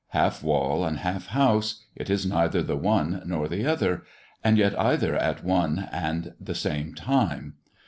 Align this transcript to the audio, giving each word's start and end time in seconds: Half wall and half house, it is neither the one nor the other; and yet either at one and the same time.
Half 0.07 0.41
wall 0.43 0.83
and 0.83 0.97
half 0.97 1.27
house, 1.27 1.83
it 1.95 2.09
is 2.09 2.25
neither 2.25 2.63
the 2.63 2.75
one 2.75 3.21
nor 3.23 3.47
the 3.47 3.67
other; 3.67 4.01
and 4.43 4.57
yet 4.57 4.73
either 4.79 5.15
at 5.15 5.43
one 5.43 5.87
and 5.91 6.33
the 6.41 6.55
same 6.55 6.95
time. 6.95 7.53